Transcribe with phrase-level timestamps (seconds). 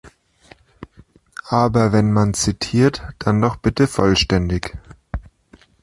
[1.47, 4.75] Aber wenn man zitiert, dann doch bitte vollständig.